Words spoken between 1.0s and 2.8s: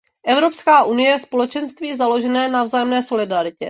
je společenství založené na